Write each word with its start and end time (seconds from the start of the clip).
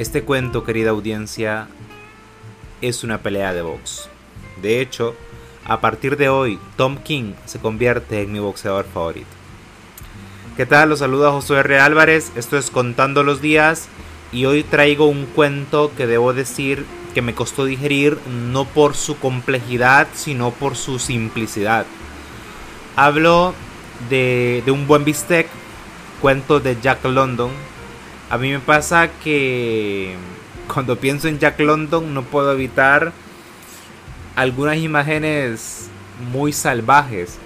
Este 0.00 0.22
cuento, 0.22 0.64
querida 0.64 0.92
audiencia, 0.92 1.68
es 2.80 3.04
una 3.04 3.18
pelea 3.18 3.52
de 3.52 3.60
box. 3.60 4.08
De 4.62 4.80
hecho, 4.80 5.14
a 5.66 5.82
partir 5.82 6.16
de 6.16 6.30
hoy, 6.30 6.58
Tom 6.76 6.96
King 6.96 7.34
se 7.44 7.58
convierte 7.58 8.22
en 8.22 8.32
mi 8.32 8.38
boxeador 8.38 8.86
favorito. 8.86 9.28
¿Qué 10.56 10.64
tal? 10.64 10.88
Los 10.88 11.00
saluda 11.00 11.32
José 11.32 11.56
R. 11.56 11.80
Álvarez, 11.80 12.32
esto 12.34 12.56
es 12.56 12.70
Contando 12.70 13.24
los 13.24 13.42
Días 13.42 13.88
y 14.32 14.46
hoy 14.46 14.62
traigo 14.62 15.04
un 15.04 15.26
cuento 15.26 15.92
que 15.94 16.06
debo 16.06 16.32
decir 16.32 16.86
que 17.12 17.20
me 17.20 17.34
costó 17.34 17.66
digerir 17.66 18.16
no 18.26 18.64
por 18.64 18.94
su 18.94 19.18
complejidad, 19.18 20.08
sino 20.14 20.50
por 20.50 20.76
su 20.76 20.98
simplicidad. 20.98 21.84
Hablo 22.96 23.52
de, 24.08 24.62
de 24.64 24.70
un 24.70 24.86
buen 24.86 25.04
bistec, 25.04 25.46
cuento 26.22 26.58
de 26.58 26.78
Jack 26.80 27.04
London, 27.04 27.50
a 28.30 28.38
mí 28.38 28.52
me 28.52 28.60
pasa 28.60 29.10
que 29.22 30.14
cuando 30.72 30.96
pienso 30.96 31.26
en 31.26 31.40
Jack 31.40 31.58
London 31.58 32.14
no 32.14 32.22
puedo 32.22 32.52
evitar 32.52 33.12
algunas 34.36 34.76
imágenes 34.76 35.90
muy 36.32 36.52
salvajes. 36.52 37.38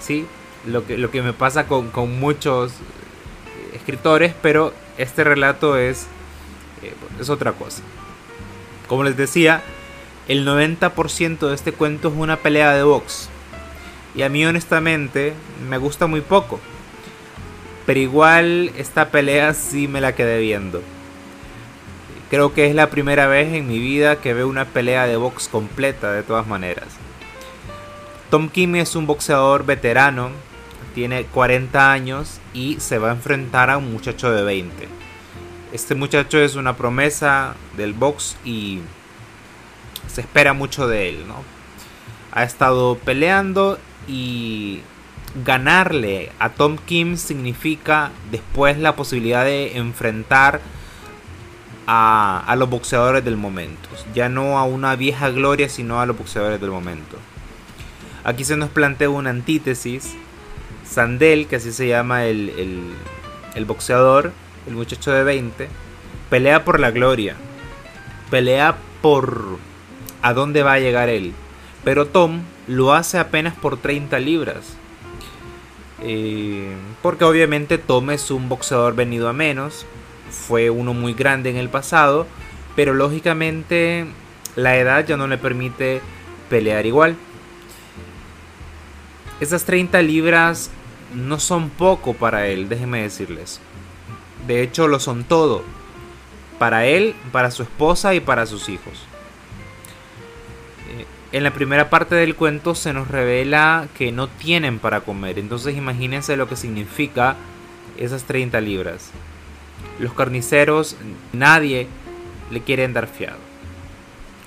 ¿Sí? 0.00 0.24
Lo 0.64 0.86
que, 0.86 0.96
lo 0.96 1.10
que 1.10 1.20
me 1.22 1.32
pasa 1.32 1.66
con, 1.66 1.90
muchos 2.20 2.72
escritores, 3.74 4.34
pero 4.40 4.72
este 4.98 5.24
relato 5.24 5.76
es, 5.76 6.06
eh, 6.82 6.94
es 7.20 7.28
otra 7.28 7.52
cosa. 7.52 7.82
Como 8.86 9.02
les 9.02 9.16
decía, 9.16 9.62
el 10.28 10.46
90% 10.46 11.48
de 11.48 11.54
este 11.54 11.72
cuento 11.72 12.08
es 12.08 12.14
una 12.14 12.36
pelea 12.36 12.72
de 12.72 12.84
box. 12.84 13.28
Y 14.14 14.22
a 14.22 14.28
mí 14.28 14.44
honestamente 14.46 15.34
me 15.68 15.78
gusta 15.78 16.06
muy 16.06 16.20
poco. 16.20 16.60
Pero 17.88 18.00
igual 18.00 18.70
esta 18.76 19.08
pelea 19.08 19.54
sí 19.54 19.88
me 19.88 20.02
la 20.02 20.14
quedé 20.14 20.40
viendo. 20.40 20.82
Creo 22.28 22.52
que 22.52 22.66
es 22.66 22.74
la 22.74 22.90
primera 22.90 23.28
vez 23.28 23.54
en 23.54 23.66
mi 23.66 23.78
vida 23.78 24.20
que 24.20 24.34
veo 24.34 24.46
una 24.46 24.66
pelea 24.66 25.06
de 25.06 25.16
box 25.16 25.48
completa 25.48 26.12
de 26.12 26.22
todas 26.22 26.46
maneras. 26.46 26.88
Tom 28.30 28.50
Kim 28.50 28.76
es 28.76 28.94
un 28.94 29.06
boxeador 29.06 29.64
veterano, 29.64 30.32
tiene 30.94 31.24
40 31.24 31.90
años 31.90 32.40
y 32.52 32.78
se 32.78 32.98
va 32.98 33.08
a 33.08 33.14
enfrentar 33.14 33.70
a 33.70 33.78
un 33.78 33.90
muchacho 33.90 34.32
de 34.32 34.42
20. 34.42 34.86
Este 35.72 35.94
muchacho 35.94 36.36
es 36.40 36.56
una 36.56 36.76
promesa 36.76 37.54
del 37.78 37.94
box 37.94 38.36
y 38.44 38.80
se 40.08 40.20
espera 40.20 40.52
mucho 40.52 40.86
de 40.88 41.08
él, 41.08 41.26
¿no? 41.26 41.36
Ha 42.32 42.44
estado 42.44 42.98
peleando 42.98 43.78
y 44.06 44.82
ganarle 45.44 46.32
a 46.38 46.50
Tom 46.50 46.76
Kim 46.86 47.16
significa 47.16 48.10
después 48.30 48.78
la 48.78 48.96
posibilidad 48.96 49.44
de 49.44 49.76
enfrentar 49.76 50.60
a, 51.86 52.54
los 52.58 52.68
boxeadores 52.68 53.24
del 53.24 53.36
momento. 53.36 53.88
Ya 54.14 54.28
no 54.28 54.58
a 54.58 54.64
una 54.64 54.94
vieja 54.94 55.30
gloria, 55.30 55.68
sino 55.68 56.00
a 56.00 56.06
los 56.06 56.18
boxeadores 56.18 56.60
del 56.60 56.70
momento. 56.70 57.16
Aquí 58.24 58.44
se 58.44 58.56
nos 58.56 58.68
plantea 58.68 59.08
una 59.08 59.30
antítesis. 59.30 60.14
Sandel, 60.84 61.46
que 61.46 61.56
así 61.56 61.72
se 61.72 61.88
llama 61.88 62.26
el, 62.26 62.50
el, 62.50 62.82
el 63.54 63.64
boxeador, 63.64 64.32
el 64.66 64.74
muchacho 64.74 65.12
de 65.12 65.24
20, 65.24 65.68
pelea 66.28 66.64
por 66.64 66.78
la 66.78 66.90
gloria. 66.90 67.36
Pelea 68.30 68.76
por 69.00 69.58
a 70.20 70.32
dónde 70.34 70.62
va 70.62 70.74
a 70.74 70.80
llegar 70.80 71.08
él. 71.08 71.32
Pero 71.84 72.06
Tom 72.06 72.42
lo 72.66 72.92
hace 72.92 73.18
apenas 73.18 73.54
por 73.54 73.78
30 73.78 74.18
libras. 74.18 74.76
Eh, 76.02 76.74
porque 77.02 77.24
obviamente 77.24 77.78
Tom 77.78 78.10
es 78.10 78.30
un 78.30 78.48
boxeador 78.48 78.94
venido 78.94 79.28
a 79.28 79.32
menos. 79.32 79.86
Fue 80.30 80.70
uno 80.70 80.94
muy 80.94 81.14
grande 81.14 81.50
en 81.50 81.56
el 81.56 81.68
pasado. 81.68 82.26
Pero 82.76 82.94
lógicamente 82.94 84.06
la 84.56 84.76
edad 84.76 85.06
ya 85.06 85.16
no 85.16 85.26
le 85.26 85.38
permite 85.38 86.00
pelear 86.48 86.86
igual. 86.86 87.16
Esas 89.40 89.64
30 89.64 90.02
libras 90.02 90.70
no 91.14 91.38
son 91.38 91.70
poco 91.70 92.14
para 92.14 92.48
él, 92.48 92.68
déjenme 92.68 93.02
decirles. 93.02 93.60
De 94.46 94.62
hecho, 94.62 94.88
lo 94.88 94.98
son 95.00 95.24
todo. 95.24 95.62
Para 96.58 96.86
él, 96.86 97.14
para 97.30 97.50
su 97.50 97.62
esposa 97.62 98.14
y 98.14 98.20
para 98.20 98.46
sus 98.46 98.68
hijos 98.68 99.06
en 101.32 101.44
la 101.44 101.52
primera 101.52 101.90
parte 101.90 102.14
del 102.14 102.34
cuento 102.34 102.74
se 102.74 102.92
nos 102.92 103.08
revela 103.08 103.88
que 103.96 104.12
no 104.12 104.28
tienen 104.28 104.78
para 104.78 105.00
comer. 105.00 105.38
Entonces 105.38 105.76
imagínense 105.76 106.36
lo 106.36 106.48
que 106.48 106.56
significa 106.56 107.36
esas 107.98 108.24
30 108.24 108.60
libras. 108.60 109.10
Los 109.98 110.14
carniceros, 110.14 110.96
nadie 111.32 111.86
le 112.50 112.60
quieren 112.62 112.94
dar 112.94 113.08
fiado. 113.08 113.38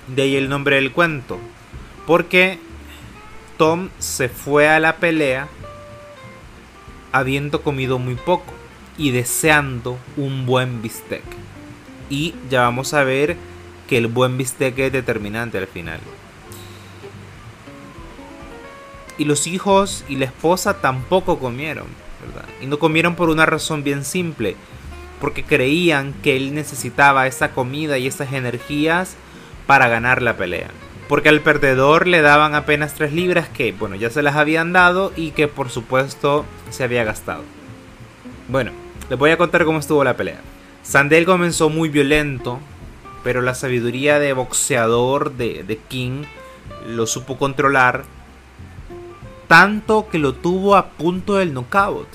De 0.08 0.22
ahí 0.22 0.36
el 0.36 0.48
nombre 0.48 0.76
del 0.76 0.92
cuento. 0.92 1.38
Porque 2.06 2.58
Tom 3.58 3.90
se 4.00 4.28
fue 4.28 4.68
a 4.68 4.80
la 4.80 4.96
pelea 4.96 5.48
habiendo 7.12 7.62
comido 7.62 7.98
muy 7.98 8.16
poco 8.16 8.52
y 8.98 9.12
deseando 9.12 9.98
un 10.16 10.46
buen 10.46 10.82
bistec. 10.82 11.22
Y 12.10 12.34
ya 12.50 12.62
vamos 12.62 12.92
a 12.92 13.04
ver 13.04 13.36
que 13.88 13.98
el 13.98 14.08
buen 14.08 14.36
bistec 14.36 14.76
es 14.78 14.92
determinante 14.92 15.58
al 15.58 15.68
final. 15.68 16.00
Y 19.22 19.24
los 19.24 19.46
hijos 19.46 20.04
y 20.08 20.16
la 20.16 20.24
esposa 20.24 20.80
tampoco 20.80 21.38
comieron, 21.38 21.86
¿verdad? 22.26 22.48
Y 22.60 22.66
no 22.66 22.80
comieron 22.80 23.14
por 23.14 23.30
una 23.30 23.46
razón 23.46 23.84
bien 23.84 24.04
simple, 24.04 24.56
porque 25.20 25.44
creían 25.44 26.12
que 26.24 26.36
él 26.36 26.56
necesitaba 26.56 27.28
esa 27.28 27.52
comida 27.52 27.98
y 27.98 28.08
esas 28.08 28.32
energías 28.32 29.14
para 29.68 29.86
ganar 29.86 30.22
la 30.22 30.36
pelea. 30.36 30.70
Porque 31.08 31.28
al 31.28 31.40
perdedor 31.40 32.08
le 32.08 32.20
daban 32.20 32.56
apenas 32.56 32.94
tres 32.94 33.12
libras 33.12 33.48
que, 33.48 33.70
bueno, 33.70 33.94
ya 33.94 34.10
se 34.10 34.22
las 34.22 34.34
habían 34.34 34.72
dado 34.72 35.12
y 35.14 35.30
que 35.30 35.46
por 35.46 35.70
supuesto 35.70 36.44
se 36.70 36.82
había 36.82 37.04
gastado. 37.04 37.44
Bueno, 38.48 38.72
les 39.08 39.16
voy 39.16 39.30
a 39.30 39.38
contar 39.38 39.64
cómo 39.64 39.78
estuvo 39.78 40.02
la 40.02 40.16
pelea. 40.16 40.40
Sandel 40.82 41.26
comenzó 41.26 41.70
muy 41.70 41.90
violento, 41.90 42.58
pero 43.22 43.40
la 43.40 43.54
sabiduría 43.54 44.18
de 44.18 44.32
boxeador 44.32 45.34
de, 45.34 45.62
de 45.62 45.76
King 45.76 46.24
lo 46.88 47.06
supo 47.06 47.38
controlar 47.38 48.02
tanto 49.52 50.08
que 50.08 50.18
lo 50.18 50.32
tuvo 50.32 50.76
a 50.76 50.92
punto 50.92 51.34
del 51.34 51.52
knockout. 51.52 52.08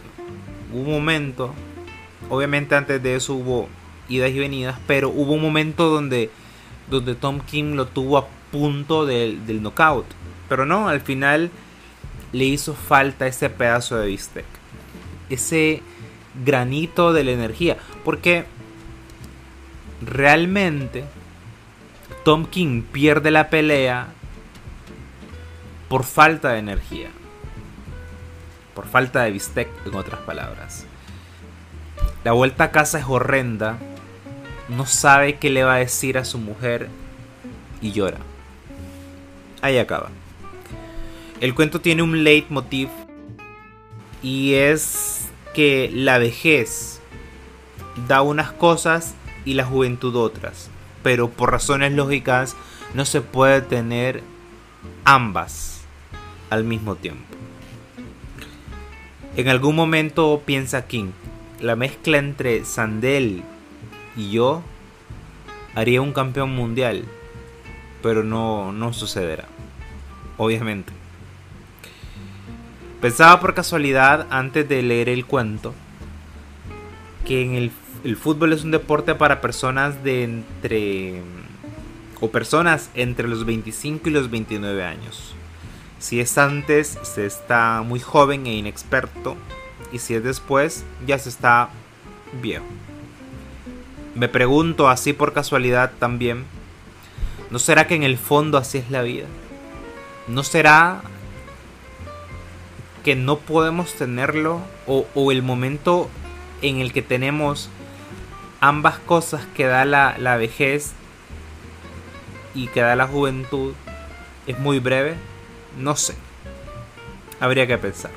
Hubo 0.73 0.81
un 0.81 0.89
momento, 0.89 1.53
obviamente 2.31 2.73
antes 2.73 3.03
de 3.03 3.15
eso 3.15 3.35
hubo 3.35 3.69
idas 4.09 4.31
y 4.31 4.39
venidas, 4.39 4.79
pero 4.87 5.09
hubo 5.09 5.33
un 5.33 5.43
momento 5.43 5.87
donde, 5.87 6.31
donde 6.89 7.13
Tom 7.13 7.41
King 7.41 7.75
lo 7.75 7.85
tuvo 7.85 8.17
a 8.17 8.27
punto 8.51 9.05
del, 9.05 9.45
del 9.45 9.61
knockout. 9.61 10.07
Pero 10.49 10.65
no, 10.65 10.89
al 10.89 11.01
final 11.01 11.51
le 12.31 12.43
hizo 12.43 12.73
falta 12.73 13.27
ese 13.27 13.51
pedazo 13.51 13.97
de 13.97 14.07
bistec. 14.07 14.45
Ese 15.29 15.83
granito 16.43 17.13
de 17.13 17.23
la 17.23 17.33
energía. 17.33 17.77
Porque 18.03 18.45
realmente 20.01 21.05
Tom 22.25 22.47
King 22.47 22.81
pierde 22.81 23.29
la 23.29 23.51
pelea 23.51 24.07
por 25.87 26.03
falta 26.03 26.53
de 26.53 26.57
energía 26.57 27.11
por 28.77 28.85
falta 28.85 29.23
de 29.23 29.31
bistec, 29.31 29.67
en 29.87 29.95
otras 29.95 30.19
palabras. 30.19 30.85
La 32.23 32.33
vuelta 32.33 32.65
a 32.65 32.71
casa 32.71 32.99
es 32.99 33.05
horrenda, 33.07 33.79
no 34.69 34.85
sabe 34.85 35.37
qué 35.37 35.49
le 35.49 35.63
va 35.63 35.73
a 35.73 35.79
decir 35.79 36.15
a 36.19 36.23
su 36.23 36.37
mujer 36.37 36.87
y 37.81 37.91
llora. 37.91 38.19
Ahí 39.63 39.79
acaba. 39.79 40.11
El 41.41 41.55
cuento 41.55 41.81
tiene 41.81 42.03
un 42.03 42.23
leitmotiv 42.23 42.89
y 44.21 44.53
es 44.53 45.27
que 45.55 45.89
la 45.91 46.19
vejez 46.19 47.01
da 48.07 48.21
unas 48.21 48.51
cosas 48.51 49.15
y 49.43 49.55
la 49.55 49.65
juventud 49.65 50.15
otras, 50.15 50.69
pero 51.01 51.31
por 51.31 51.49
razones 51.49 51.93
lógicas 51.93 52.55
no 52.93 53.05
se 53.05 53.21
puede 53.21 53.61
tener 53.61 54.21
ambas 55.03 55.81
al 56.51 56.63
mismo 56.63 56.93
tiempo. 56.93 57.37
En 59.37 59.49
algún 59.49 59.75
momento 59.75 60.41
piensa 60.43 60.87
King, 60.87 61.11
la 61.61 61.75
mezcla 61.75 62.17
entre 62.17 62.65
Sandel 62.65 63.43
y 64.15 64.31
yo 64.31 64.63
haría 65.75 66.01
un 66.01 66.11
campeón 66.11 66.55
mundial, 66.55 67.05
pero 68.01 68.23
no, 68.23 68.71
no 68.71 68.93
sucederá, 68.93 69.45
obviamente. 70.37 70.91
Pensaba 72.99 73.39
por 73.39 73.53
casualidad 73.53 74.25
antes 74.31 74.67
de 74.67 74.81
leer 74.81 75.07
el 75.07 75.27
cuento 75.27 75.75
que 77.23 77.59
el, 77.59 77.71
el 78.03 78.17
fútbol 78.17 78.53
es 78.53 78.63
un 78.63 78.71
deporte 78.71 79.13
para 79.13 79.39
personas 79.39 80.03
de 80.03 80.23
entre 80.23 81.21
o 82.21 82.31
personas 82.31 82.89
entre 82.95 83.27
los 83.27 83.45
25 83.45 84.09
y 84.09 84.13
los 84.13 84.31
29 84.31 84.83
años. 84.83 85.36
Si 85.99 86.19
es 86.19 86.37
antes, 86.37 86.97
se 87.01 87.25
está 87.25 87.81
muy 87.85 87.99
joven 87.99 88.45
e 88.45 88.55
inexperto. 88.55 89.35
Y 89.91 89.99
si 89.99 90.15
es 90.15 90.23
después, 90.23 90.83
ya 91.05 91.17
se 91.17 91.29
está 91.29 91.69
viejo. 92.41 92.65
Me 94.15 94.27
pregunto 94.27 94.89
así 94.89 95.13
por 95.13 95.33
casualidad 95.33 95.91
también, 95.99 96.45
¿no 97.51 97.59
será 97.59 97.87
que 97.87 97.95
en 97.95 98.03
el 98.03 98.17
fondo 98.17 98.57
así 98.57 98.79
es 98.79 98.89
la 98.89 99.01
vida? 99.01 99.27
¿No 100.27 100.43
será 100.43 101.01
que 103.03 103.15
no 103.15 103.37
podemos 103.37 103.93
tenerlo 103.93 104.61
o, 104.87 105.31
el 105.31 105.41
momento 105.41 106.09
en 106.61 106.79
el 106.79 106.93
que 106.93 107.01
tenemos 107.01 107.69
ambas 108.59 108.99
cosas 108.99 109.45
que 109.55 109.65
da 109.65 109.85
la, 109.85 110.17
la 110.17 110.35
vejez 110.35 110.93
y 112.53 112.67
que 112.67 112.81
da 112.81 112.95
la 112.95 113.07
juventud 113.07 113.73
es 114.47 114.59
muy 114.59 114.79
breve? 114.79 115.15
No 115.77 115.95
sé. 115.95 116.15
Habría 117.39 117.67
que 117.67 117.77
pensar. 117.77 118.11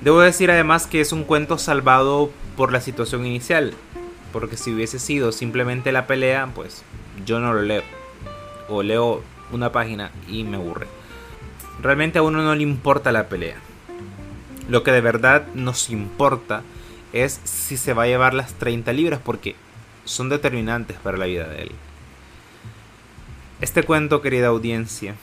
Debo 0.00 0.20
decir 0.20 0.50
además 0.50 0.86
que 0.86 1.00
es 1.00 1.12
un 1.12 1.24
cuento 1.24 1.58
salvado 1.58 2.30
por 2.56 2.72
la 2.72 2.80
situación 2.80 3.26
inicial, 3.26 3.74
porque 4.32 4.56
si 4.56 4.72
hubiese 4.72 4.98
sido 4.98 5.30
simplemente 5.30 5.92
la 5.92 6.06
pelea, 6.06 6.48
pues 6.54 6.82
yo 7.26 7.38
no 7.38 7.52
lo 7.52 7.62
leo. 7.62 7.82
O 8.68 8.82
leo 8.82 9.22
una 9.52 9.72
página 9.72 10.10
y 10.26 10.44
me 10.44 10.56
aburre. 10.56 10.86
Realmente 11.82 12.18
a 12.18 12.22
uno 12.22 12.42
no 12.42 12.54
le 12.54 12.62
importa 12.62 13.12
la 13.12 13.28
pelea. 13.28 13.56
Lo 14.68 14.82
que 14.82 14.92
de 14.92 15.00
verdad 15.00 15.46
nos 15.54 15.90
importa 15.90 16.62
es 17.12 17.40
si 17.44 17.76
se 17.76 17.92
va 17.92 18.04
a 18.04 18.06
llevar 18.06 18.34
las 18.34 18.54
30 18.54 18.92
libras, 18.92 19.20
porque 19.22 19.56
son 20.04 20.28
determinantes 20.28 20.96
para 20.98 21.18
la 21.18 21.26
vida 21.26 21.48
de 21.48 21.62
él. 21.62 21.72
Este 23.60 23.82
cuento, 23.82 24.22
querida 24.22 24.46
audiencia, 24.46 25.14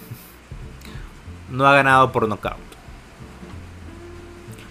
no 1.50 1.68
ha 1.68 1.76
ganado 1.76 2.12
por 2.12 2.28
nocaut. 2.28 2.58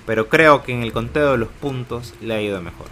Pero 0.07 0.29
creo 0.29 0.63
que 0.63 0.73
en 0.73 0.83
el 0.83 0.93
conteo 0.93 1.33
de 1.33 1.39
los 1.39 1.49
puntos 1.49 2.15
le 2.21 2.35
ha 2.35 2.41
ido 2.41 2.61
mejor. 2.63 2.87